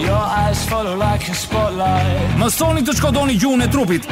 [0.00, 4.06] Your eyes follow like a spotlight Mësoni të shkodoni gjuhën e trupit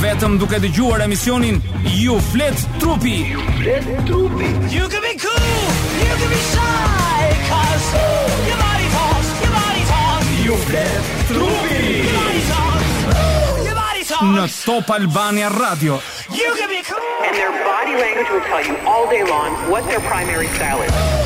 [0.00, 1.58] Vetëm duke të gjuhër emisionin
[1.92, 5.60] You flet trupi You flet trupi You can be cool
[6.00, 11.84] You can be shy Cause ooh, Your body talks Your body talks You flet trupi
[12.00, 16.00] Your body talks Your body talks Në Top Albania Radio
[16.32, 19.84] You can be cool And their body language will tell you all day long What
[19.92, 21.25] their primary style is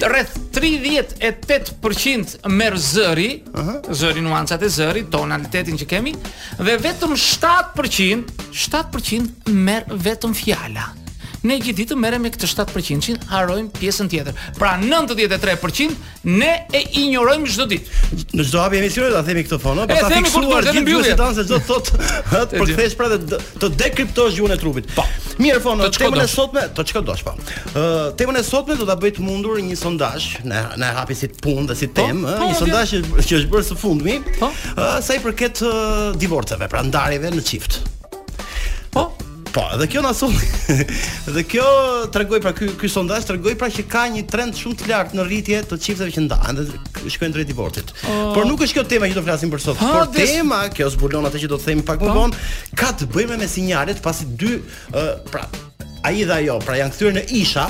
[0.10, 3.94] Rreth 38% merr zëri, uh -huh.
[3.94, 6.14] zëri nuancat e zërit, tonalitetin që kemi,
[6.66, 8.24] dhe vetëm 7%,
[8.66, 10.90] 7% merr vetëm fjala
[11.48, 13.44] ne gjithë ditën merrem me këtë 7% që
[13.80, 14.42] pjesën tjetër.
[14.60, 18.36] Pra 93% ne e injorojm çdo ditë.
[18.38, 21.34] Në çdo hapje emisioni do ta themi këtë fono, po ta fiksuar gjithë mbyllje tan
[21.38, 21.92] se çdo thot
[22.52, 24.92] për kthesh pra të, dekriptosh gjuhën e trupit.
[24.98, 25.08] Po.
[25.42, 27.34] Mirë fono, temën e sotme, të çka dosh po.
[27.80, 31.32] Ë temën e sotme do ta bëj të mundur një sondazh, na na hapi si
[31.42, 34.54] punë dhe si po, temë, po, një sondazh që është bërë së fundmi, po.
[34.78, 35.66] sa i përket
[36.22, 37.82] divorceve, pra ndarjeve në çift.
[38.94, 39.08] Po,
[39.52, 40.48] Po, dhe kjo na solli.
[41.36, 41.66] dhe kjo
[42.14, 45.26] tregoi pra ky ky sondazh tregoi pra që ka një trend shumë të lartë në
[45.28, 47.92] rritje të çifteve që ndahen dhe shkojnë drejt divorcit.
[48.08, 48.32] Oh.
[48.36, 49.82] Por nuk është kjo tema që do flasim për sot.
[49.82, 50.28] Ha, por dhe...
[50.32, 52.18] tema kjo zbulon atë që do të themi pak më po.
[52.22, 52.44] vonë,
[52.80, 55.44] ka të bëjë me sinjalet pasi dy uh, pra
[56.08, 57.68] ai dhe ajo pra janë kthyer në isha.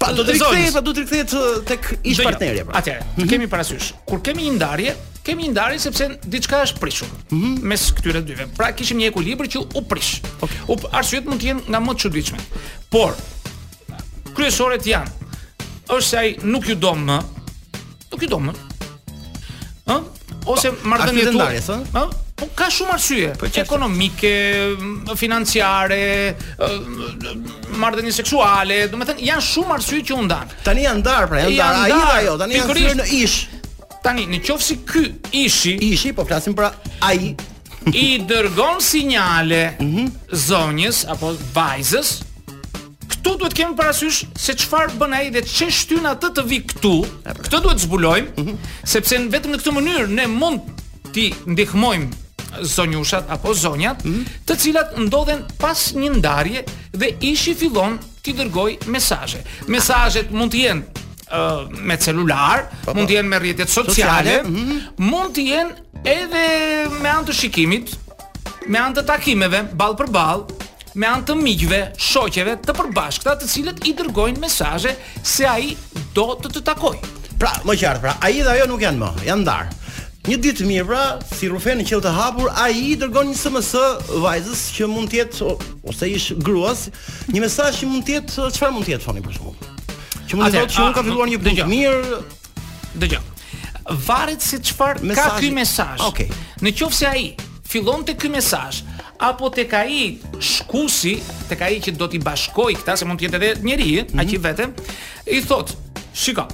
[0.00, 1.36] pa do të rikthehet, pa do të rikthehet
[1.70, 2.74] tek ish jo, partneri pra.
[2.82, 3.30] Atëherë, ne mhm.
[3.30, 4.94] kemi parasysh, kur kemi një ndarje,
[5.26, 7.54] kemi një ndarje sepse diçka është prishur mhm.
[7.70, 8.48] mes këtyre dyve.
[8.58, 10.16] Pra kishim një ekuilibër që u prish.
[10.66, 12.42] U arsyet mund të jenë nga më të çuditshme.
[12.90, 13.14] Por
[14.34, 15.30] kryesoret janë
[15.94, 17.20] është se ai nuk ju do më.
[18.10, 18.58] Nuk ju do më
[20.54, 22.02] ose po, marrëdhënie të ndarjes, ë?
[22.40, 24.32] Po ka shumë arsye po, ekonomike,
[25.18, 26.02] financiare,
[27.82, 30.54] marrëdhënie seksuale, domethënë janë shumë arsye që u ndan.
[30.66, 33.38] Tani janë ndar, pra janë ndar, ai ajo, tani janë thyer ish.
[34.00, 35.02] Tani, në qofë si ky
[35.44, 36.70] ishi Ishi, po flasim për
[37.04, 37.34] ai
[37.92, 40.08] I dërgon sinjale mm -hmm.
[40.46, 42.14] Zonjës, apo vajzës
[43.36, 46.92] këtu duhet kemi parasysh se çfarë bën ai dhe çe shtyn atë të vi këtu.
[47.22, 47.34] Pra.
[47.46, 48.56] Këtë duhet zbulojmë, mm -hmm.
[48.92, 50.60] sepse në vetëm në këtë mënyrë ne mund
[51.14, 52.08] ti ndihmojmë
[52.66, 54.24] zonjushat apo zonjat, mm -hmm.
[54.46, 56.64] të cilat ndodhen pas një ndarje
[56.98, 59.44] dhe ishi fillon ti dërgoj mesazhe.
[59.68, 60.82] Mesazhet mund të jenë
[61.88, 62.84] me celular, pa, po, pa.
[62.84, 62.94] Po.
[62.98, 64.80] mund të jenë me rrjetet sociale, sociale mm -hmm.
[64.98, 65.72] mund të jenë
[66.18, 66.44] edhe
[67.02, 67.86] me anë të shikimit,
[68.68, 70.40] me anë të takimeve, ball për ball,
[70.94, 75.74] me anë të miqve, shoqeve të përbashkëta, të cilët i dërgojnë mesazhe se ai
[76.16, 77.18] do të të takojë.
[77.40, 79.76] Pra, më qartë, pra, ai dhe ajo nuk janë më, janë ndarë.
[80.28, 83.70] Një ditë mirë, pra, si rufen në qellë të hapur, ai i dërgon një SMS
[84.20, 85.52] vajzës që mund të jetë
[85.90, 86.88] ose ish gruas,
[87.32, 89.72] një mesazh që mund të jetë çfarë mund të jetë foni për shkakun.
[90.28, 92.20] Që mund të thotë që unë ka filluar një punë të mirë.
[93.00, 93.24] Dëgjoj.
[94.10, 96.04] Varet se çfarë ka ky mesazh.
[96.10, 96.28] Okej.
[96.28, 96.64] Ah, okay.
[96.66, 97.24] Në qoftë se ai
[97.72, 98.84] fillon te ky mesazh,
[99.20, 101.18] apo te ka i shkusi,
[101.48, 104.20] te ka i që do t'i bashkoj këta, se mund t'jete dhe njeri, mm -hmm.
[104.20, 104.46] a që i mhm.
[104.46, 104.70] vetëm...
[105.30, 105.76] i thot,
[106.14, 106.46] shika,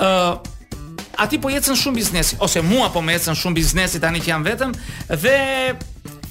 [0.00, 3.54] uh, a ti po jetës në shumë biznesi, ose mua po me jetës në shumë
[3.54, 4.72] biznesi tani që jam vetëm,
[5.22, 5.76] dhe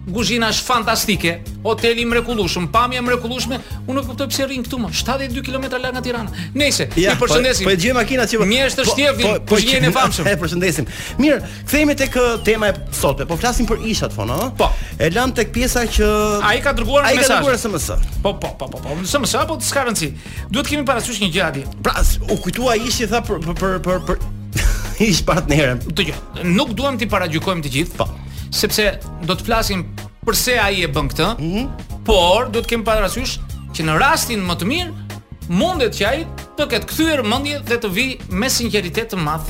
[0.05, 1.31] Guzhina është fantastike,
[1.65, 3.57] hoteli i mrekullueshëm, pamja e mrekullueshme.
[3.87, 4.91] Unë nuk kuptoj pse rrin këtu më.
[4.99, 6.43] 72 kilometra larg nga Tirana.
[6.53, 7.65] Nëse, ja, i po- përshëndesim.
[7.65, 10.27] Po e gjejmë makinat që Mirë është shtjevi, po, po-, po gjejmë famshëm.
[10.29, 10.89] E përshëndesim.
[11.17, 13.25] Mirë, kthehemi tek tema e sotme.
[13.31, 14.45] Po flasim për isha fon, ëh?
[14.61, 14.69] Po.
[15.01, 16.09] E lëm tek pjesa që
[16.51, 17.25] Ai ka dërguar një mesazh.
[17.25, 18.19] Ai ka dërguar SMS.
[18.21, 18.97] Po, po, po, po, po.
[19.01, 20.11] SMS apo të ska rëndsi.
[20.53, 21.65] Duhet kemi parasysh një gjë aty.
[21.81, 21.97] Pra,
[22.29, 24.21] u kujtua ishi tha për për për për, për...
[25.09, 25.81] ish partneren.
[25.89, 27.97] Dgjoj, nuk duam ti paragjykojmë të gjithë.
[28.05, 28.09] Po
[28.53, 28.91] sepse
[29.23, 29.83] do të flasim
[30.25, 32.03] pse ai e bën këtë, mm -hmm.
[32.05, 33.37] por do të kemi parasysh
[33.75, 34.91] që në rastin më të mirë
[35.49, 36.25] mundet që ai
[36.57, 39.47] të ketë kthyer mendje dhe të vi me sinqeritet të madh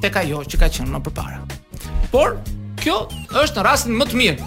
[0.00, 1.38] tek ajo që ka qenë më përpara.
[2.12, 2.36] Por
[2.80, 3.08] kjo
[3.42, 4.38] është në rastin më të mirë.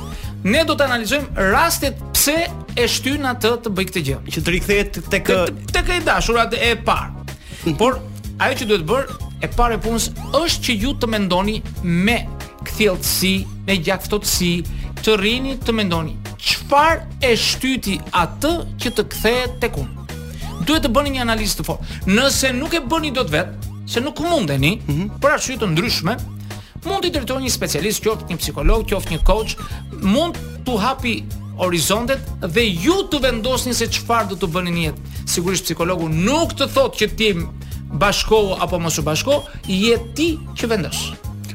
[0.43, 2.47] Ne do të analizojmë rastet pse
[2.77, 4.17] e shtyn atë të bëj këtë gjë.
[4.33, 4.51] Që të
[4.93, 5.25] të tek
[5.73, 7.11] tek e dashurat e parë.
[7.63, 7.75] Hmm.
[7.77, 7.99] Por
[8.39, 9.05] ajo që duhet bër
[9.41, 12.17] e parë punës është që ju të mendoni me
[12.67, 13.33] kthjellësi,
[13.67, 14.51] me gjakftotësi,
[15.01, 19.89] të rini të mendoni çfarë e shtyti atë që të kthehet tekun
[20.67, 24.01] duhet të bëni një analizë të fortë nëse nuk e bëni do të vetë se
[24.03, 25.19] nuk mundeni mhm.
[25.21, 26.15] për arsye të ndryshme
[26.87, 29.53] mund të drejtoni një specialist qoftë një psikolog qoftë një coach
[30.05, 31.15] mund t'u hapi
[31.61, 36.57] horizontet dhe ju të vendosni se çfarë do të bëni në jetë sigurisht psikologu nuk
[36.57, 37.31] të thotë që ti
[38.01, 41.05] bashko apo mosu bashko je ti që vendos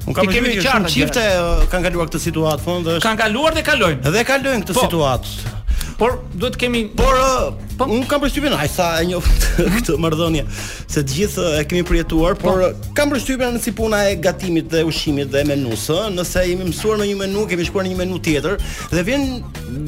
[0.09, 3.05] Unë kam kemi qartë çifte uh, kanë kaluar këtë situatë fond është.
[3.05, 4.01] Kan kaluar dhe kalojnë.
[4.17, 5.59] Dhe kalojnë këtë po, situatë.
[6.01, 9.23] Por duhet kemi Por uh, po, un kam përshtypjen ai sa e njoh
[9.77, 10.43] këtë marrëdhënie
[10.91, 14.01] se të gjithë uh, e kemi përjetuar, por po, uh, kam përshtypjen në si puna
[14.11, 17.95] e gatimit dhe ushqimit dhe menus, nëse jemi mësuar në një menu, kemi shkuar në
[17.95, 18.59] një menu tjetër
[18.91, 19.29] dhe vjen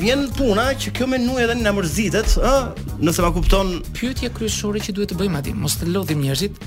[0.04, 2.54] vjen puna që kjo menu edhe na mërzitet, ë,
[3.02, 6.62] nëse ma kupton pyetja kryesore që duhet të bëjmë aty, mos të lodhim njerëzit,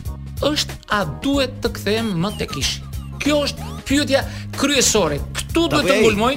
[0.46, 2.84] është a duhet të kthehem më tek ishi?
[3.22, 4.24] Kjo është pyetja
[4.58, 5.20] kryesore.
[5.38, 6.32] Ktu duhet të ngulmoj.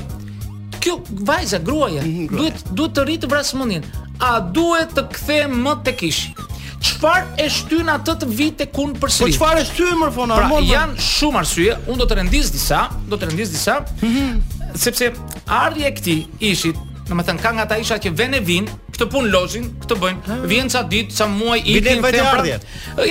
[0.80, 0.98] Kjo
[1.28, 3.84] vajza mhm, gruaja duhet duhet të rritë vrasmundin.
[4.20, 6.34] A duhet të kthem më te kishi?
[6.80, 9.32] Çfarë e shtyn atë të vitë kun për sëri?
[9.36, 10.38] Po çfarë e shtyn më fona?
[10.40, 13.78] Pra, janë shumë arsye, unë do të rendis disa, do të rendis disa.
[14.00, 14.78] Mm -hmm.
[14.80, 15.10] Sepse
[15.44, 16.76] ardhja e këtij ishit,
[17.08, 20.20] domethënë ka nga ata isha që vënë vin, këtë pun lozhin, këtë bëjnë.
[20.32, 20.40] Ah.
[20.52, 22.62] Vjen ca ditë, ca muaj i kin vetëm ardhjet.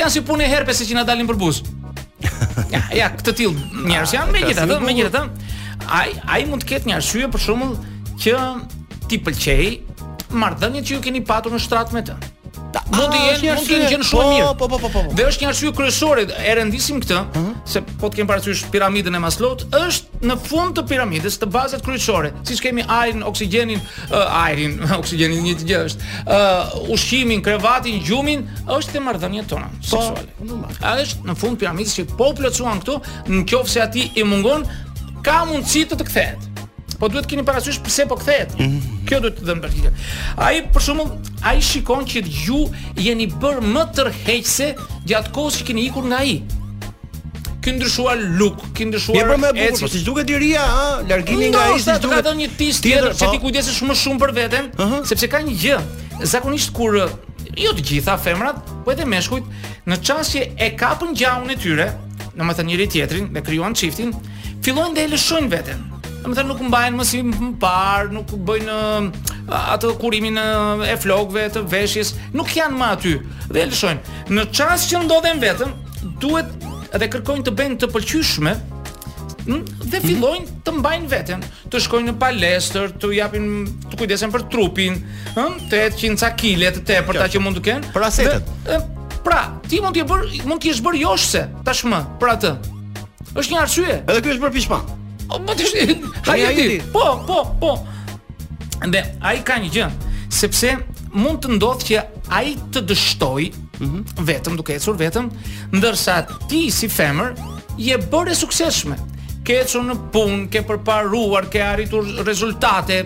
[0.01, 1.79] Janë si punë herpes që na dalin për buzë.
[2.72, 5.22] Ja, ja, këtë tillë njerëz janë, megjithatë, megjithatë,
[6.00, 8.40] ai ai mund të ketë një arsye për shkakun që
[9.10, 9.70] ti pëlqej
[10.42, 12.18] marrdhëniet që ju keni patur në shtrat me të.
[12.69, 14.50] Mund të jenë, mund të jenë gjën shumë mirë.
[14.60, 15.13] Po po, po, po, po, po.
[15.18, 17.54] Dhe është një arsye kryesore, e rendisim këtë, uh -huh.
[17.66, 21.81] se po të kem parasysh piramidën e Maslow-t, është në fund të piramidës, të bazat
[21.86, 22.31] kryesore.
[22.44, 23.81] Siç kemi ajrin, oksigjenin,
[24.12, 29.47] uh, ajrin, oksigjenin një të gjë është, ë uh, ushqimin, krevatin, gjumin, është te marrdhëniet
[29.47, 30.28] tona po, seksuale.
[30.38, 34.61] Po, A është në fund piramidës që po plocuan këtu, nëse ati i mungon,
[35.23, 36.49] ka mundësi të të kthehet
[37.00, 38.52] po duhet keni parasysh pse po kthehet.
[39.08, 39.92] Kjo duhet të dhënë për këtë.
[40.46, 42.64] Ai për shembull, ai shikon që ju
[43.00, 44.68] jeni bërë më tërheqse
[45.08, 46.36] gjatë kohës që keni ikur nga ai.
[47.64, 49.20] Ki ndryshuar luk, ki ndryshuar.
[49.20, 52.20] Ja po më bukur, siç duket diria, ha, largimi nga ai si duket.
[52.20, 53.32] Ka dhënë një tis tjetër që po.
[53.34, 55.02] ti kujdesesh më shumë për veten, uh -huh.
[55.12, 55.80] sepse ka një gjë.
[56.34, 56.94] Zakonisht kur
[57.60, 59.44] jo të gjitha femrat, po edhe meshkujt,
[59.88, 61.88] në çast që e kapën gjaun e tyre,
[62.38, 64.14] domethënë njëri tjetrin dhe krijuan çiftin,
[64.64, 65.80] fillojnë të e lëshojnë veten
[66.28, 70.95] më thënë nuk mbajnë më si më parë, nuk bëjnë uh, atë kurimin uh, e
[70.99, 73.14] flokëve të veshjes, nuk janë më aty
[73.56, 74.19] dhe e lëshojnë.
[74.38, 75.71] Në çast që ndodhen vetëm,
[76.21, 76.52] duhet
[76.99, 78.54] dhe kërkojnë të bëjnë të pëlqyeshme
[79.40, 80.04] dhe mhm.
[80.04, 83.47] fillojnë të mbajnë veten, të shkojnë në palestër, të japin
[83.90, 84.99] të kujdesen për trupin,
[85.33, 87.94] ëh, të ecin ca kilet të tepërta që mund të kenë.
[87.95, 88.54] Për asetet.
[89.23, 92.54] Pra, ti mund të bër, mund të kish bër joshse tashmë për atë.
[93.38, 93.97] Është një arsye.
[94.06, 94.95] Edhe ky është për pishpan.
[95.30, 96.80] O po shi.
[96.94, 97.88] Po, po, po.
[98.81, 99.90] Ande ai ka një gjë,
[100.33, 100.71] sepse
[101.21, 102.02] mund të ndodhë që
[102.33, 103.45] ai të dështoj,
[103.80, 104.26] mm -hmm.
[104.26, 105.28] vetëm duke ecur vetëm,
[105.78, 106.16] ndërsa
[106.50, 107.33] ti si femër
[107.78, 108.95] je bërë e suksesshme.
[109.45, 113.06] Ke ecur në punë, ke përparuar, ke arritur rezultate.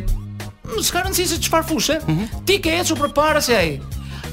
[0.63, 1.97] Nuk ka rëndësi se çfarë fushë.
[2.07, 2.43] Mm -hmm.
[2.45, 3.81] Ti ke ecur përpara se ai.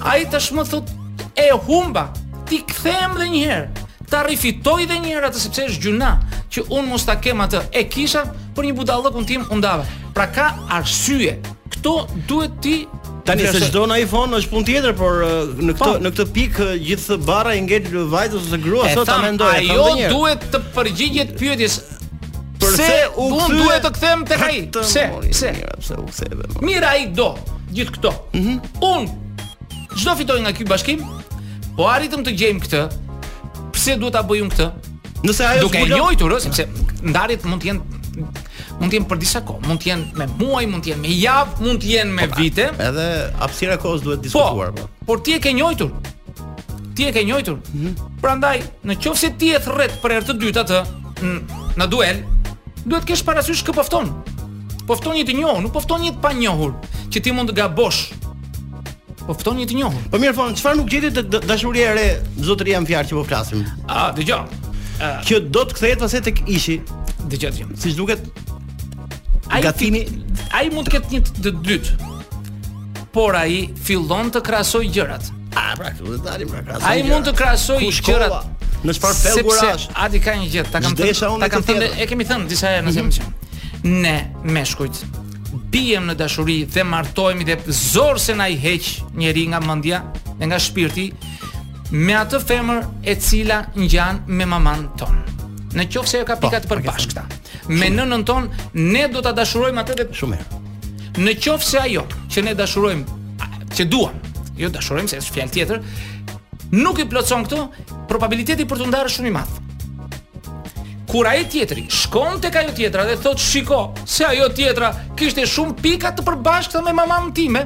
[0.01, 0.91] Ai tashmë thotë
[1.35, 2.11] e humba.
[2.47, 3.69] Ti kthem edhe një herë.
[4.11, 6.21] Ta rifitoj edhe një herë atë sepse është gjuna
[6.51, 7.61] që un mos ta kem atë.
[7.77, 8.25] E kisha
[8.57, 9.87] për një budallëkun tim u ndave.
[10.15, 11.37] Pra ka arsye.
[11.71, 12.79] Kto duhet ti
[13.25, 15.89] Tani se çdo në iPhone është punë tjetër, por në këtë pa.
[15.93, 15.99] Po.
[16.03, 19.51] në këtë pikë gjithë barra i ngel vajzës ose grua sot ta mendoj.
[19.61, 21.77] Ajo duhet të përgjigjet pyetjes
[22.61, 22.97] Pse u kthe?
[23.27, 24.59] Unë duhet të kthem tek ai.
[24.73, 25.05] Pse?
[25.31, 25.53] Pse?
[25.79, 26.31] Pse u kthe?
[26.65, 27.35] Mira ai do
[27.71, 28.15] gjithë këto.
[28.35, 28.57] Mm
[28.89, 31.01] Unë çdo fitoj nga ky bashkim,
[31.77, 32.83] po arritëm të gjejmë këtë.
[33.77, 34.90] Pse duhet ta bëjmë këtë?
[35.21, 36.67] Nëse ajo e lojtur, ëh, sepse
[37.05, 37.99] ndarjet mund të jenë
[38.81, 41.11] mund të jenë për disa kohë, mund të jenë me muaj, mund të jenë me
[41.21, 42.69] javë, mund të jenë me po pra, vite.
[42.81, 43.05] edhe
[43.43, 44.73] hapësira e kohës duhet po, diskutuar.
[44.79, 45.93] Po, por ti e ke njohur.
[46.97, 47.59] Ti e ke njohur.
[47.61, 48.17] Mm -hmm.
[48.23, 50.79] Prandaj, në qoftë se ti e thret për herë të dytë atë
[51.79, 52.23] në duel,
[52.87, 54.09] duhet kesh parasysh kë pofton.
[54.89, 56.73] Pofton një të njohur, nuk pofton një të panjohur,
[57.13, 58.01] që ti mund të gabosh.
[59.21, 60.03] Po një të njohur.
[60.11, 62.07] Po mirë, po çfarë nuk gjeti të dashuria e re,
[62.41, 63.65] zotëria më fjalë që po flasim.
[63.89, 64.60] Ah, dëgjoj
[65.25, 66.81] kjo do të kthehet pastaj tek ishi.
[67.31, 67.67] Dëgjoj ti.
[67.85, 68.25] Siç duket
[69.51, 70.05] ai gatimi
[70.57, 72.15] ai mund të ketë një të dytë.
[73.15, 75.31] Por ai fillon të krahasoj gjërat.
[75.59, 76.91] A pra, do të dalim pra krahasoj.
[76.91, 78.67] Ai mund të krahasoj gjërat.
[78.87, 79.87] Në çfarë fell kurash?
[79.89, 82.71] Sepse ati ka një gjë, ta kam thënë, ta kam thënë, e kemi thënë disa
[82.73, 83.99] herë në më mhm.
[84.03, 84.15] Ne
[84.45, 84.99] me shkujt
[85.73, 90.01] Bijem në dashuri dhe martohemi dhe zor se na i heq njëri nga mendja,
[90.41, 91.07] nga shpirti,
[91.91, 95.17] me atë femër e cila ngjan me maman ton.
[95.75, 97.25] Në qoftë se ajo ka po, pika të përbashkëta
[97.71, 100.17] me nënën ton, ne do ta dashurojmë atë vetë.
[100.19, 100.61] Shumë mirë.
[101.23, 102.05] Në qoftë se ajo
[102.35, 103.19] që ne dashurojmë,
[103.77, 104.15] që duam,
[104.59, 105.83] jo dashurojmë se është fjalë tjetër,
[106.79, 107.61] nuk i plotson këtu,
[108.11, 109.55] probabiliteti për të ndarë është shumë i madh.
[111.11, 115.77] Kur ai tjetri shkon tek ajo tjetra dhe thotë, "Shiko, se ajo tjetra kishte shumë
[115.83, 117.65] pika të përbashkëta me mamën time."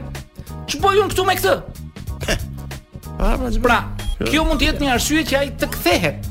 [0.68, 1.62] Ç'bojun po këtu me këtë?
[3.20, 6.28] Ah, pra, Kjo mund të jetë një arsye që ai të kthehet,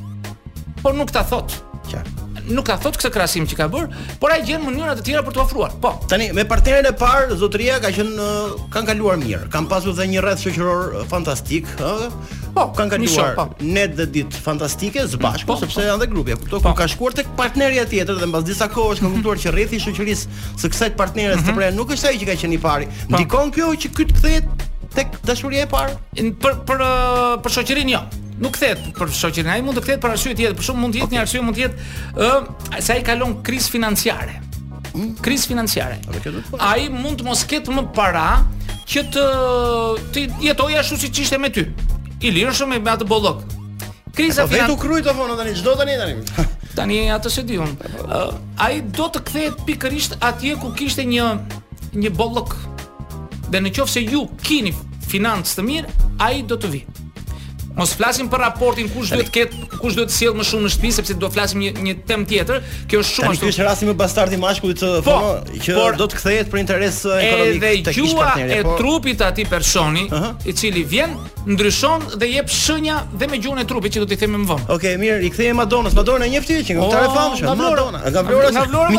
[0.83, 1.51] por nuk ta thot.
[1.89, 2.03] Qa?
[2.43, 3.85] Nuk ka thot këtë krasim që ka bër,
[4.19, 5.75] por ai gjen mënyra të tjera për t'u ofruar.
[5.83, 5.93] Po.
[6.11, 8.29] Tani me partneren e parë, zotëria ka qenë
[8.73, 9.47] kanë kaluar mirë.
[9.53, 12.09] Kan pasur dhe një rreth shoqëror fantastik, ëh.
[12.53, 13.45] Po, kanë kaluar po.
[13.63, 15.61] net dhe ditë fantastike së bashku, po, po, po.
[15.63, 15.87] sepse po.
[15.87, 16.35] janë dhe grupi.
[16.39, 16.71] Kupto po.
[16.73, 19.85] ku ka shkuar tek partnerja tjetër dhe mbas disa kohësh kanë kuptuar që rrethi i
[19.87, 21.53] shoqërisë së kësaj partnerës mm -hmm.
[21.53, 21.79] të prerë mhm.
[21.79, 22.85] nuk është ai që ka qenë i pari.
[22.87, 23.15] Po.
[23.15, 25.95] Ndikon kjo që ky të kthehet tek dashuria e parë
[26.41, 28.01] për për uh, për shoqërinë jo.
[28.43, 31.01] Nuk thet për shoqërinë, ai mund të kthehet për arsye tjera, për shumë mund të
[31.01, 31.17] jetë okay.
[31.17, 34.39] një arsye mund të jetë ë uh, se ai kalon krizë financiare.
[34.93, 35.11] Mm.
[35.25, 35.99] Krizë financiare.
[36.71, 38.25] Ai mund të mos ketë më para
[38.89, 39.27] që të
[40.13, 41.67] të jetojë ashtu siç ishte me ty.
[42.23, 43.43] I lirshëm me atë bollok.
[44.15, 44.67] Kriza financiare.
[44.67, 46.49] Po, vetë u krujt apo tani çdo tani tani.
[46.77, 47.73] tani atë se diun.
[48.13, 48.29] Uh,
[48.61, 51.29] ai do të kthehet pikërisht atje ku kishte një
[51.97, 52.51] një bollok
[53.53, 54.73] dhe në qofë se ju kini
[55.11, 56.83] financë të mirë, a i do të vi.
[57.73, 60.89] Mos flasim për raportin kush duhet ket, kush duhet të sjell më shumë në shtëpi
[60.93, 62.59] sepse do flasim një një temë tjetër.
[62.91, 63.41] Kjo është shumë ashtu.
[63.41, 66.61] Tani është rasti me bastardi mashkullit të po, fono, që por, do të kthehet për
[66.61, 68.53] interes ekonomik tek të kish partnerë.
[68.59, 68.75] Edhe po.
[68.77, 70.47] trupit të atij personi, uh -huh.
[70.53, 71.17] i cili vjen
[71.49, 74.65] ndryshon dhe jep shenja dhe me gjuhën e trupit që do t'i themë më vonë.
[74.69, 75.93] Okej, okay, mirë, i kthejmë Madonës.
[76.01, 77.99] Madonë një ftyrë që nga Tarefamsh, Madonë.
[78.05, 78.89] Nga Vlora, nga Vlora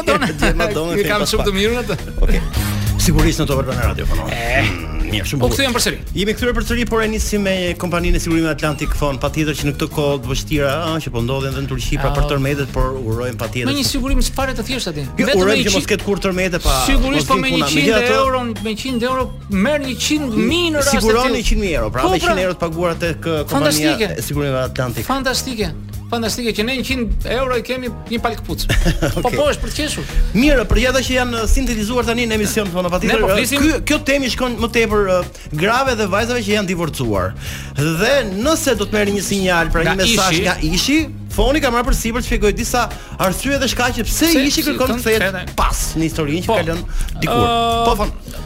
[0.61, 1.09] Madonë.
[1.11, 1.95] kam shumë të mirën atë.
[1.95, 2.41] Okej.
[2.43, 2.73] Okay.
[3.05, 4.17] Sigurisht në Top Albana Radio, po.
[4.33, 4.65] Eh.
[4.65, 5.51] Mm, mirë, shumë po, bukur.
[5.51, 5.99] Po kthehem përsëri.
[6.17, 9.75] Jemi kthyer përsëri, por e nisim me kompaninë e sigurimit Atlantic Phone, patjetër që në
[9.75, 12.29] këtë kohë të vështira ëh që po ndodhin edhe në Turqi pra për ah.
[12.33, 13.69] tërmetet, por urojmë patjetër.
[13.69, 15.05] Me një sigurim çfarë të thjeshtë atë.
[15.05, 16.79] Jo, Vetëm urojmë që mos ketë kur tërmete pa.
[16.89, 21.03] Sigurisht po me 100 euro, me 100 euro merr 100 mijë në rast të.
[21.05, 22.43] siguron 100 mijë euro, pra po, me 100 pra.
[22.47, 25.05] euro të paguara tek kompania e sigurimit Atlantic.
[25.11, 25.75] Fantastike
[26.13, 28.65] fantastike që ne 100 euro i kemi një palk puc.
[29.25, 30.11] Po po është për të qeshur.
[30.39, 33.25] Mirë, për gjëra që janë uh, sintetizuar tani në emision tonë po, patjetër.
[33.25, 37.35] Po uh, ky kjo temë shkon më tepër uh, grave dhe vajzave që janë divorcuar.
[37.79, 41.03] Dhe nëse do të merrni një sinjal pra një mesazh nga ishi
[41.35, 42.85] Foni ka marrë për të shpjegoj disa
[43.25, 46.85] arsye dhe shkaqe pse ishi kërkon të thjet pas në historinë që po, ka lënë
[47.25, 47.39] dikur.
[47.43, 48.43] Uh, po, fon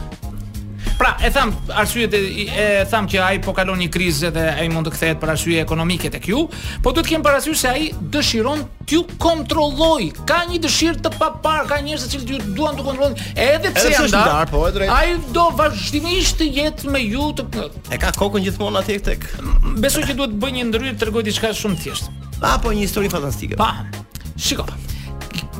[1.13, 4.67] pra, e tham arsyet e, e tham që ai po kalon një krizë dhe ai
[4.71, 6.43] mund të kthehet për arsye ekonomike tek ju,
[6.83, 10.09] po duhet të kem parasysh se ai dëshiron t'ju kontrolloj.
[10.27, 14.09] Ka një dëshirë të papar, ka njerëz që ju duan të kontrollojnë, edhe pse janë
[14.13, 18.99] dar, po Ai do vazhdimisht të jetë me ju të E ka kokën gjithmonë atje
[19.11, 19.25] tek.
[19.79, 22.11] Besoj që duhet të bëj një ndryshim, rregoj diçka shumë thjesht.
[22.43, 23.57] Apo një histori fantastike.
[23.59, 23.71] Pa.
[24.39, 24.88] Shikoj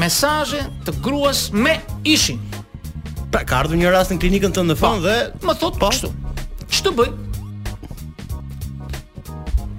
[0.00, 2.38] mesazhe të gruas me ishin.
[3.32, 6.08] Pra ka ardhur një rast në klinikën tënde fond po, dhe më thot po kështu.
[6.74, 7.10] Ç'të bëj?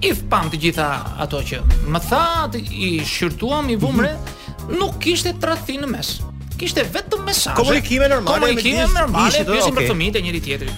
[0.02, 0.86] if pam të gjitha
[1.20, 1.60] ato që
[1.92, 4.80] më tha të i shqyrtuam i vumre, mhm.
[4.80, 6.14] nuk kishte tradhti në mes.
[6.60, 7.56] Kishte vetëm mesazhe.
[7.60, 9.76] Komunikime normale, komunikime normale, pjesin okay.
[9.80, 10.74] për fëmijët e njëri tjetëri.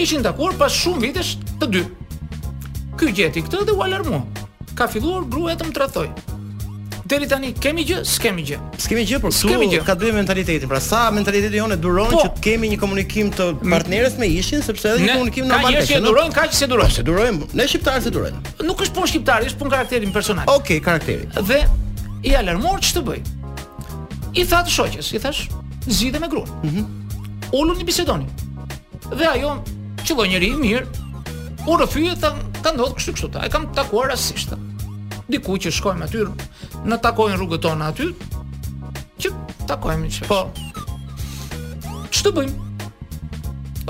[0.00, 1.84] Ishin takuar pas shumë vitesh të dy.
[2.98, 4.24] Ky gjeti këtë dhe u alarmua.
[4.78, 6.08] Ka filluar grua të më tradhtoj
[7.14, 8.56] deri tani kemi gjë, s'kemi gjë.
[8.80, 12.42] s'kemi gjë, por s'kemë Ka dy mentalitetin pra sa mentaliteti jone duron po, që të
[12.46, 15.64] kemi një komunikim të partnerës me ishin, sepse edhe një komunikim normal.
[15.64, 16.94] Ka njerëz që durojnë kaq si durojnë.
[16.94, 18.42] Se durojmë, ne shqiptarë se durojnë.
[18.66, 20.48] Nuk është punë shqiptare, është punë karakteri personal.
[20.50, 21.30] Okej, okay, karakteri.
[21.50, 21.60] Dhe
[22.24, 23.22] i alarmuar ç'të bëj?
[24.40, 25.44] I tha të shoqes, i thash,
[25.86, 26.50] zgjidhe me gruan.
[26.64, 26.82] Mhm.
[26.82, 27.00] Mm
[27.54, 28.26] Ulun i bisedoni.
[29.14, 29.52] Dhe ajo,
[30.02, 31.08] çdo njëri i mirë,
[31.70, 34.56] u rrëfyet tan ndodh kështu kështu Ai kam takuar rastisht
[35.30, 36.22] diku që shkojmë aty,
[36.84, 38.08] në takojnë rrugët tonë aty,
[39.24, 39.32] që
[39.70, 40.28] takojmë që.
[40.28, 40.42] Po,
[42.14, 42.88] që të bëjmë?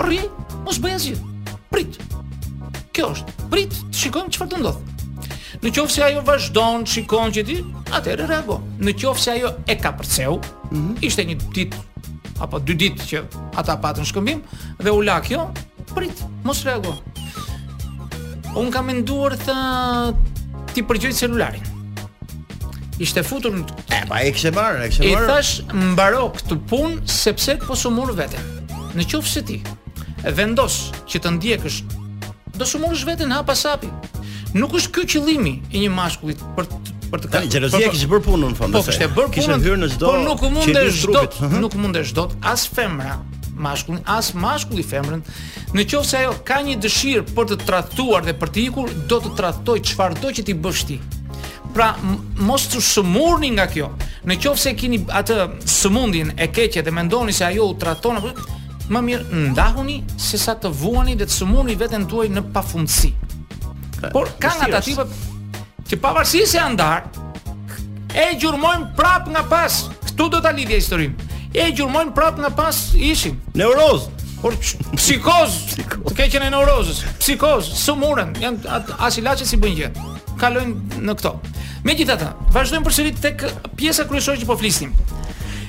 [0.06, 0.20] Rri,
[0.66, 1.30] mos bëj asgjë.
[1.74, 1.96] prit,
[2.94, 5.62] kjo është, prit, të shikojmë çfarë farë të ndodhë.
[5.64, 7.56] Në qofë se ajo vazhdon, shikon që ti,
[7.98, 8.58] atërë reago.
[8.78, 10.94] Në qofë se ajo e ka përseu, mm -hmm.
[11.02, 11.76] ishte një ditë
[12.44, 13.24] apo dy ditë që
[13.58, 14.40] ata patën shkëmbim
[14.84, 15.50] dhe u la kjo,
[15.94, 16.94] prit, mos reago.
[18.54, 20.33] Un kam menduar të
[20.74, 21.62] ti përgjoj celularin.
[23.02, 23.76] Ishte futur në të...
[23.96, 25.26] E, pa, e kështë barë, e kështë barë.
[25.26, 25.52] I thash,
[25.94, 28.42] mbaro këtë punë, sepse të posë murë vete.
[28.94, 29.56] Në qufë se ti,
[30.38, 30.76] vendos
[31.10, 31.80] që të ndjekësh,
[32.54, 33.90] do së murë shvete në hapa sapi.
[34.54, 36.82] Nuk është kjo qëllimi i një mashkullit për të
[37.14, 38.74] për të gjelozia kishte bër punën në fund.
[38.74, 39.62] Po kishte bër punën.
[39.64, 40.08] hyrë në çdo.
[40.12, 41.60] Po nuk mundesh dot, mhm.
[41.62, 43.18] nuk mundesh dot as femra,
[43.56, 45.22] mashkullin, as mashkulli femrën.
[45.74, 49.20] Në qoftë se ajo ka një dëshirë për të tradhtuar dhe për të ikur, do
[49.24, 50.98] të tradhtoj çfarëdo që ti bësh ti.
[51.74, 51.92] Pra
[52.38, 53.88] mos të sëmurni nga kjo.
[54.28, 55.38] Në qoftë se keni atë
[55.70, 58.34] sëmundjen e keqe dhe mendoni se ajo u tradhton apo
[58.92, 63.12] më mirë ndahuni se sa të vuani dhe të sëmurni veten tuaj në pafundësi.
[63.98, 65.06] Pra, Por ka nga ta tipe
[65.88, 67.06] që pavarësisht se janë ndar,
[68.14, 69.80] e gjurmojnë prap nga pas.
[70.04, 71.23] Këtu do ta lidhje historinë
[71.54, 73.38] e gjurmojnë prapë nga pas ishin.
[73.56, 74.08] Neuroz.
[74.44, 74.56] Por
[74.92, 75.54] psikoz,
[76.04, 78.34] të keqen e neurozës, psikoz, së murën.
[78.42, 78.74] janë
[79.06, 79.90] atë si bëjnë gjë.
[80.42, 81.32] Kalojnë në këto.
[81.84, 83.46] Me gjitha ta, vazhdojmë të tek
[83.80, 84.92] pjesa kryesore që po flistim.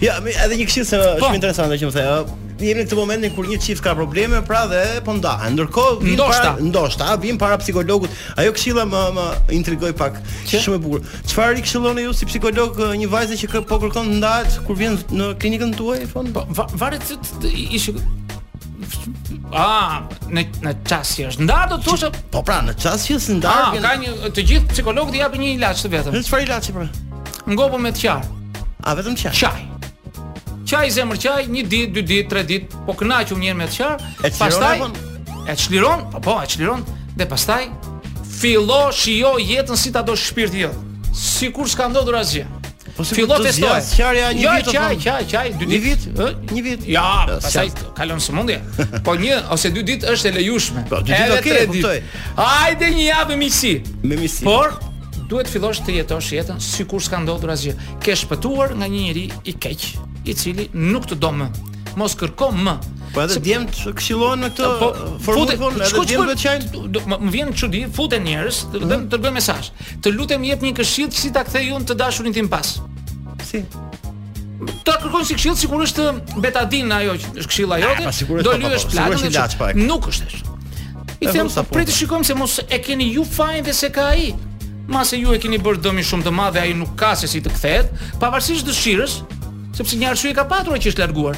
[0.02, 2.18] Ja, edhe një këshillë se po, shumë interesant dhe që më theja,
[2.64, 5.56] jemi në këtë momentin kur një çift ka probleme, pra dhe po ndahen.
[5.58, 8.12] Ndërkohë, ndoshta, para, ndoshta, vim para psikologut.
[8.40, 9.26] Ajo këshilla më më
[9.58, 10.62] intrigoi pak, që?
[10.64, 11.06] shumë e bukur.
[11.32, 14.98] Çfarë i këshilloni ju si psikolog një vajze që po kërkon të ndahet kur vjen
[15.12, 16.24] në klinikën tuaj, po?
[16.36, 17.96] Po, va, varet se ishi
[19.56, 23.36] Ah, në në çast që është ndarë do të po pra në çast që është
[23.40, 23.66] ndarë.
[23.66, 26.18] Ah, ka një të gjithë psikologët i japin një ilaç të vetëm.
[26.28, 26.88] Çfarë ilaçi pra?
[27.50, 28.26] Ngopo me qaj.
[28.86, 29.32] A vetëm qaj?
[29.40, 29.64] Qaj.
[30.66, 33.94] Qaj, zemër çaj, një ditë, dy ditë, tre ditë, po kënaqum një herë me çaj.
[34.24, 34.80] Pastaj
[35.46, 36.82] e çliron, po po, e çliron
[37.20, 37.68] dhe pastaj
[38.40, 41.12] fillo shio jetën si ta do shpirti jot.
[41.16, 42.48] Sikur s'ka ndodhur asgjë.
[42.98, 43.76] Po si fillo festoj.
[43.92, 44.66] Çaj ja një ditë.
[44.66, 46.16] Jo, çaj, çaj, çaj, dy ditë.
[46.50, 47.06] Një ditë, ë, një Ja,
[47.38, 47.70] pastaj
[48.02, 48.58] kalon sëmundja.
[49.06, 50.86] Po një ose dy ditë është e lejushme.
[50.90, 51.94] Po dy ditë ok, ditë.
[52.42, 53.50] Hajde një javë me
[54.18, 54.50] Me si.
[54.50, 54.74] Por
[55.30, 57.78] duhet fillosh të jetosh jetën sikur s'ka ndodhur asgjë.
[58.02, 59.90] Ke shpëtuar nga një njerëz i keq
[60.30, 61.48] i cili nuk të do më.
[62.00, 62.74] Mos kërko më.
[63.16, 67.04] Po edhe djem këshillohen me këtë po, edhe djem vetë çajnë.
[67.14, 69.36] Më vjen çudi, futen njerëz, dhe të dërgoj mhm.
[69.38, 69.70] mesazh.
[70.04, 72.74] Të lutem jep një këshill si ta kthej unë të dashurin tim pas.
[73.48, 73.62] Si?
[74.88, 78.10] Ta kërkon si këshill sigurisht është betadin ajo që është këshilla jote.
[78.10, 79.88] Ah, do lyesh platën.
[79.88, 80.44] Nuk është.
[81.24, 84.34] I them, pritë shikojmë se mos e keni ju fajin dhe se ka ai.
[84.92, 87.26] Ma se ju e keni bërë dëmi shumë të madhe, dhe ai nuk ka se
[87.30, 89.16] si të kthehet, pavarësisht dëshirës,
[89.76, 91.38] sepse një arsye ka patur që është larguar.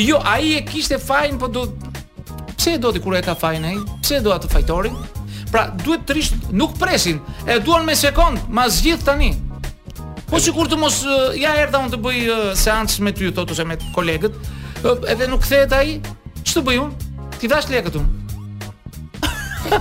[0.00, 1.66] Jo, ai e kishte fajin, po do
[2.56, 3.76] pse do ti kur e ka fajin ai?
[4.04, 4.96] Pse do atë fajtorin?
[5.50, 7.18] Pra, duhet të rish, nuk presin,
[7.50, 9.32] e duan me sekond, ma zgjith tani.
[10.30, 11.00] Po sikur të mos
[11.40, 12.20] ja erdha unë të bëj
[12.60, 14.36] seancë me ty thotë ose me kolegët,
[15.10, 15.96] edhe nuk kthehet ai,
[16.46, 17.06] ç'të bëj unë?
[17.40, 18.18] Ti dash lekët unë.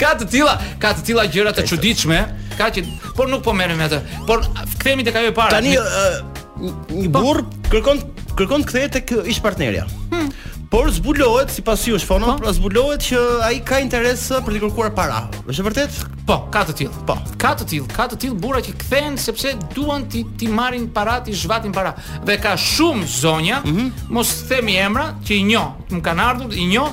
[0.00, 2.18] ka të tilla, ka të tilla gjëra të çuditshme,
[2.60, 2.84] ka që
[3.16, 4.02] por nuk po merrem me atë.
[4.28, 4.44] Por
[4.76, 5.56] kthehemi tek ajo e parë.
[5.56, 5.72] Tani
[6.62, 7.22] një po.
[7.22, 8.00] burr kërkon
[8.38, 9.84] kërkon të kthehet tek ish partnerja.
[10.12, 10.28] Hmm.
[10.68, 12.44] Por zbulohet sipas ju shfono, po.
[12.44, 15.22] pra zbulohet që ai ka interes për të kërkuar para.
[15.48, 15.96] Është vërtet?
[16.28, 17.04] Po, ka të tillë.
[17.08, 17.16] Po.
[17.40, 21.16] Ka të tillë, ka të tillë burra që kthehen sepse duan ti ti marrin para,
[21.24, 21.94] ti zhvatin para.
[22.28, 24.12] Dhe ka shumë zonja, mm -hmm.
[24.12, 26.90] mos themi emra, që i njoh, më kanë ardhur, i njoh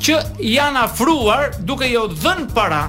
[0.00, 2.82] që janë afruar duke jo dhënë para.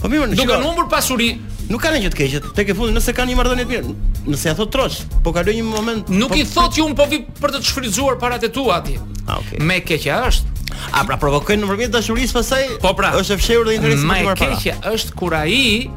[0.00, 0.60] Po mirë, duke shiko...
[0.60, 1.38] numër pasuri,
[1.72, 2.40] nuk kanë gjë të keqe.
[2.58, 3.96] Tek e fundi nëse kanë një marrëdhënie të mirë,
[4.32, 6.10] nëse ja thot trosh, po kaloj një moment.
[6.12, 8.98] Nuk po, i thot që un po vi për të shfryzuar paratë tua aty.
[9.24, 9.58] Ah, okay.
[9.62, 10.50] Me keq është.
[10.96, 12.62] A pra provokojnë nëpërmjet dashurisë pasaj?
[12.84, 13.14] Po pra.
[13.20, 14.50] Është e fshehur dhe interesi më i marrë.
[14.52, 15.90] Me keq është kur ai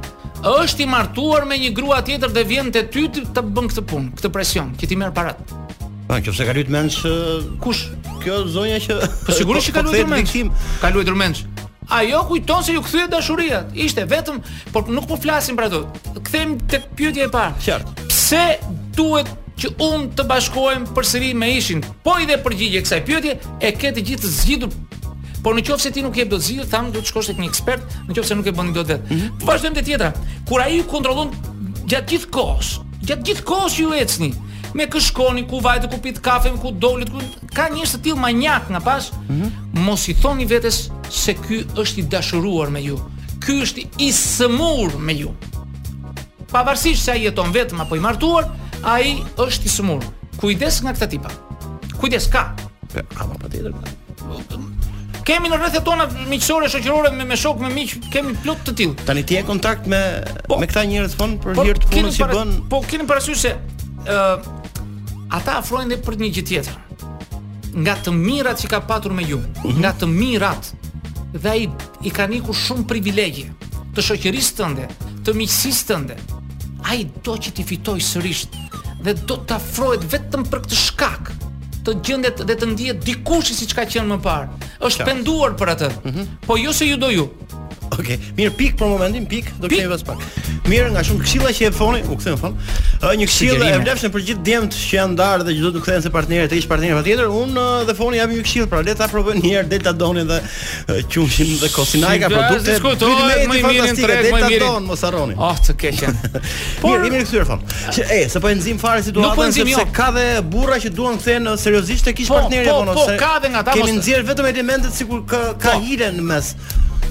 [0.46, 4.12] është i martuar me një grua tjetër dhe vjen te ty të bën këtë punë,
[4.20, 5.48] këtë presion, që ti merr paratë.
[6.06, 7.14] Po, ah, nëse ka luajtur mend që
[7.64, 7.86] kush?
[8.26, 10.68] Kjo zonja që Po sigurisht po që ka luajtur mend.
[10.84, 11.44] Ka luajtur mend.
[11.90, 13.64] Ajo kujton se ju kthye dashuria.
[13.74, 14.40] Ishte vetëm,
[14.74, 15.82] por nuk po flasim për ato.
[16.26, 17.58] Kthehemi tek pyetja e parë.
[17.66, 18.08] Qartë.
[18.10, 18.42] Pse
[18.98, 19.30] duhet
[19.62, 21.84] që un të bashkohem përsëri me ishin?
[22.04, 24.76] Po i dhe përgjigje kësaj pyetje e ke të gjithë zgjidhur.
[25.46, 27.52] Por në qoftë se ti nuk je do zgjidhur, tham do të shkosh tek një
[27.52, 29.04] ekspert, në qoftë se nuk e bën dot vet.
[29.10, 29.46] Mm -hmm.
[29.46, 30.12] Vazhdojmë te tjetra.
[30.48, 31.30] Kur ai ju kontrollon
[31.88, 32.70] gjatë gjithë kohës,
[33.06, 34.34] gjatë gjithë kohës ju ecni
[34.76, 37.22] me këshkoni, ku vajtë ku pit kafe, ku dolit, ku
[37.56, 39.08] ka njerëz të tillë manjak nga pas.
[39.30, 39.82] Mm -hmm.
[39.88, 42.98] Mos i thoni vetes se ky është i dashuruar me ju.
[43.46, 45.32] Ky është i smur me ju.
[46.52, 48.46] Pavarësisht se ai jeton vetëm apo i martuar,
[48.84, 50.02] ai është i smur.
[50.42, 51.30] Kujdes nga këta tipa.
[52.00, 52.52] Kujdes ka.
[53.22, 53.74] Ama patjetër.
[55.26, 58.96] Kemi në rrethet tona miqësore, shoqërore me me shok, me miq, kemi plot të tillë.
[59.06, 62.16] Tani ti e kontakt me po, me këta njerëz thon për po, hir të punës
[62.20, 62.50] që bën.
[62.70, 63.56] Po keni parasysh se
[64.06, 64.40] ë
[65.34, 69.40] ata afrojnë dhe për një gjë tjetër nga të mirat që ka patur me ju
[69.40, 69.78] mhm.
[69.82, 70.70] nga të mirat
[71.36, 71.70] dhe i,
[72.08, 73.52] i ka një shumë privilegje
[73.96, 74.90] të shokjerisë të ndë
[75.26, 76.20] të miqësisë të ndë
[76.86, 78.58] a i do që ti fitoj sërisht
[79.06, 81.34] dhe do të afrojt vetëm për këtë shkak
[81.86, 85.72] të gjëndet dhe të ndijet dikush si që ka qenë më parë është penduar për
[85.76, 86.26] atë mm -hmm.
[86.46, 87.28] po ju jo se ju do ju
[87.94, 90.22] Ok, mirë pik për momentin pik, do të kemi pas pak.
[90.70, 92.56] Mirë, nga shumë këshilla që e foni, u kthem fal.
[93.06, 95.84] Ëh një këshillë e vlefshme për gjithë djemt që janë ndarë dhe që do të
[95.86, 98.96] kthehen se partnerë të ish partnerë patjetër, unë dhe foni japim një këshillë, pra le
[98.98, 100.40] ta provojnë një herë Delta Donin dhe
[101.14, 102.80] qumshin dhe Kosinaika produkte.
[102.82, 103.14] Po
[103.54, 105.38] më mirë në treg, më mirë Don mos harroni.
[105.38, 106.18] Ah, të keqen.
[106.82, 107.62] Po, i mirë këtyre fal.
[107.94, 109.86] Që e, sapo enzim fare situatën po sepse jo.
[109.94, 112.98] ka dhe burra që duan të thënë seriozisht tek ish po, partnerë apo nëse.
[112.98, 113.78] Po, po, po ka dhe nga ata.
[113.78, 116.52] Kemë nxjerr vetëm elementet sikur ka hile në mes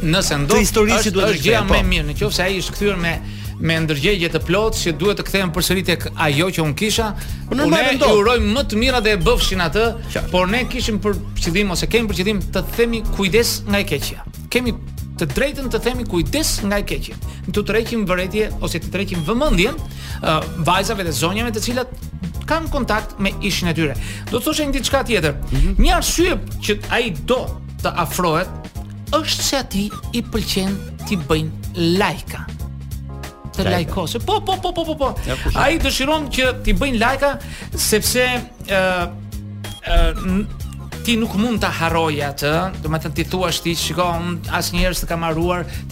[0.03, 1.89] nëse ndosht të historisë që duhet të gjeja më po.
[1.91, 3.15] mirë, nëse ai është kthyer me
[3.65, 7.13] me ndërgjegje të plotë që duhet të kthehen përsëri tek ajo që un kisha,
[7.49, 9.85] po unë ne ju uroj më të mira dhe e bëfshin atë,
[10.33, 14.25] por ne kishim për qëllim ose kemi për qëllim të themi kujdes nga e keqja.
[14.51, 14.75] Kemi
[15.21, 17.15] të drejtën të themi kujdes nga e keqja.
[17.47, 21.95] Ne të rrekim vëretje ose të trekim vëmendjen uh, vajzave dhe zonjave të cilat
[22.51, 23.95] kanë kontakt me ishin e tyre.
[24.33, 25.39] Do të thoshë një diçka tjetër.
[25.39, 25.79] Mm -hmm.
[25.79, 27.45] Një arsye që ai do
[27.85, 28.74] të afrohet
[29.15, 29.85] është se ati
[30.19, 30.75] i pëlqen
[31.07, 32.45] ti bëjnë lajka
[33.55, 34.19] të lajkose.
[34.27, 35.09] Po, po, po, po, po, po.
[35.55, 37.31] A i dëshiron që ti bëjnë lajka
[37.79, 38.25] sepse
[38.67, 39.15] ë
[41.05, 44.07] ti nuk mund t'a harroj atë, do të të ti thua shti, shiko,
[44.57, 45.33] asë njerës të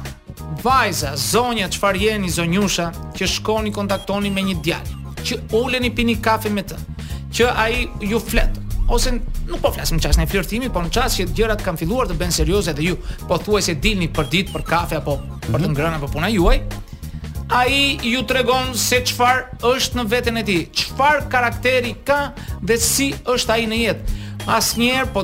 [0.64, 6.50] vajza, zonja, çfarë jeni zonjusha që shkoni kontaktoni me një djalë, që uleni pini kafe
[6.50, 6.76] me të,
[7.34, 8.50] që ai ju flet,
[8.88, 9.12] ose
[9.46, 12.32] nuk po flasim çast në flirtim, po në çast që gjërat kanë filluar të bëhen
[12.34, 12.96] serioze dhe ju
[13.28, 13.38] po
[13.82, 15.74] dilni për ditë për kafe apo për të mhm.
[15.74, 16.60] ngrënë apo puna juaj,
[17.52, 23.12] ai ju tregon se çfarë është në veten e tij, çfarë karakteri ka dhe si
[23.28, 24.24] është ai në jetë.
[24.48, 25.22] Asnjëherë po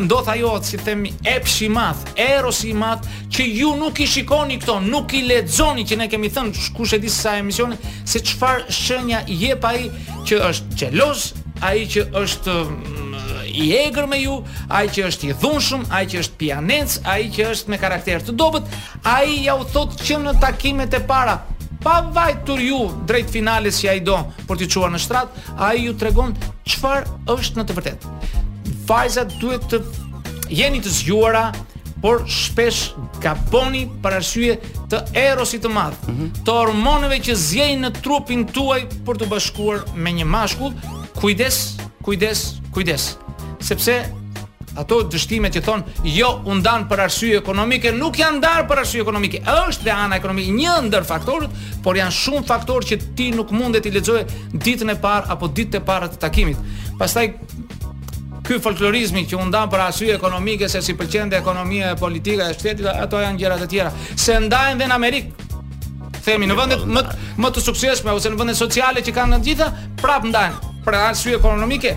[0.00, 3.02] ndodh ajo si themi epshi i madh, erosi i madh
[3.34, 7.00] që ju nuk i shikoni këto, nuk i lexoni që ne kemi thënë kush e
[7.02, 7.76] di sa emisione
[8.08, 9.90] se çfarë shenja jep ai
[10.24, 11.26] që është xheloz,
[11.60, 14.36] ai që është mm, i egër me ju,
[14.72, 18.34] ai që është i dhunshëm, ai që është pianenc, ai që është me karakter të
[18.38, 18.68] dobët,
[19.10, 21.38] ai ja u thotë që në takimet e para,
[21.84, 24.18] pa vajtur ju drejt finales që ja i do
[24.48, 26.34] për t'i qua në shtrat, ai ju tregon
[26.68, 28.14] çfarë është në të vërtetë.
[28.90, 29.82] Vajzat duhet të
[30.56, 31.48] jeni të zgjuara,
[32.00, 32.94] por shpesh
[33.52, 34.54] poni për arsye
[34.88, 36.44] të erosit të madh, mm -hmm.
[36.46, 40.72] të hormoneve që zjejnë në trupin tuaj për të bashkuar me një mashkull,
[41.20, 43.14] kujdes, kujdes, kujdes.
[43.60, 44.00] Sepse
[44.78, 49.00] ato dështimet që thon jo u ndan për arsye ekonomike, nuk janë ndar për arsye
[49.04, 49.42] ekonomike.
[49.44, 53.88] Është dhe ana ekonomike një ndër faktorët, por janë shumë faktorë që ti nuk mundet
[53.88, 56.62] i lexoje ditën e parë apo ditët e para të takimit.
[57.00, 57.26] Pastaj
[58.48, 62.48] ky folklorizmi që u ndan për arsye ekonomike se si pëlqen dhe ekonomia e politika
[62.50, 63.92] e shtetit, ato janë gjëra të tjera.
[64.16, 65.46] Se ndajnë dhe në Amerikë.
[66.24, 67.04] Themi në vendet më
[67.40, 71.94] më të suksesshme ose në vendet sociale që kanë të prapë ndajnë për arsye ekonomike,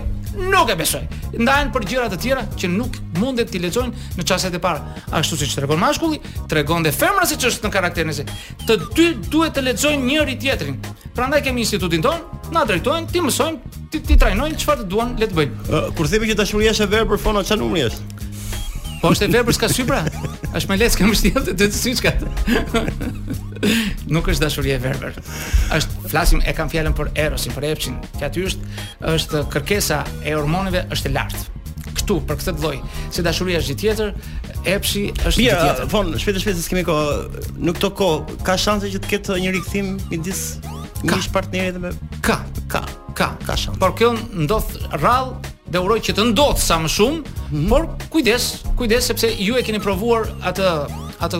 [0.50, 1.02] nuk e besoj.
[1.38, 5.38] Ndajnë për gjëra të tjera që nuk mundet t'i lexojnë në çastet e para, ashtu
[5.40, 6.18] siç tregon mashkulli,
[6.50, 8.26] tregon dhe femra siç është në karakterin e saj.
[8.68, 10.78] Të dy duhet të lexojnë njëri tjetrin.
[11.16, 12.18] Prandaj kemi institutin ton,
[12.54, 15.62] na drejtojnë ti mësojmë, ti, ti trajnojnë çfarë të duan le të bëjnë.
[15.70, 18.10] Uh, kur themi që dashuria është e verë fona, çfarë numri është?
[19.02, 20.02] Po është e verë ska sy pra.
[20.54, 22.26] Është më lehtë që mështi të të syçkat.
[24.08, 25.16] nuk është dashuri e verbër.
[25.78, 27.98] Ësht flasim e kam fjalën për Erosin, për epshin.
[28.18, 28.80] që aty është
[29.14, 31.42] është kërkesa e hormoneve është e lartë.
[31.94, 32.78] Ktu për këtë lloj,
[33.14, 34.30] se dashuria është gjë tjetër,
[34.66, 35.88] Epshi është gjë tjetër.
[35.92, 39.90] Von, shpejt shpejt s'kemë kohë, nuk to kohë, ka shanse që të ketë një rikthim
[40.12, 40.40] midis
[41.04, 41.90] mish partnerit me
[42.24, 42.38] ka,
[42.72, 42.80] ka,
[43.18, 43.76] ka, ka shanse.
[43.82, 44.72] Por kjo ndodh
[45.02, 47.68] rrallë dhe uroj që të ndodh sa më shumë, mm -hmm.
[47.68, 50.72] por kujdes, kujdes sepse ju e keni provuar atë
[51.20, 51.36] atë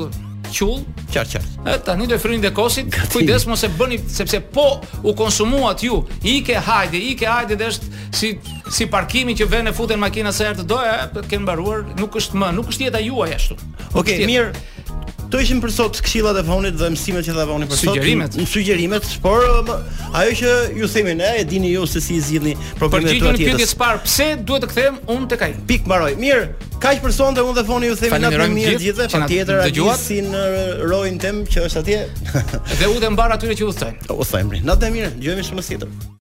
[0.54, 1.46] qull, qart qart.
[1.68, 4.66] E tani do frynë dekosit, kujdes mos e bëni sepse po
[5.02, 8.30] u konsumuat ju, i ke hajde, i ke hajde dhe është si
[8.76, 10.94] si parkimi që vjen e futen makina sa herë të doja,
[11.30, 13.58] kanë mbaruar, nuk është më, nuk është jeta juaj ashtu.
[13.92, 14.72] Okej, okay, mirë
[15.34, 17.88] këto ishin për sot këshillat e vonit dhe mësimet që dha voni për sot.
[17.88, 19.72] Sugjerimet, sugjerimet, por
[20.14, 23.32] ajo që ju themi ne, e dini ju se si i zgjidhni problemet e tua.
[23.32, 25.50] Përgjigjemi pyetjes së parë, pse duhet të kthehem unë tek ai?
[25.72, 26.12] Pik mbaroj.
[26.22, 26.44] Mirë,
[26.78, 30.20] kaq për sonte, unë dhe voni ju themi natën e mirë gjithë gjithëve, patjetër si
[30.28, 30.44] në
[30.86, 32.02] rojin tim që është atje.
[32.78, 33.94] Dhe u dhe mbar aty që u thaj.
[34.14, 34.62] U thajmë.
[34.70, 36.12] Natën e mirë, dëgjojmë shumë sërish.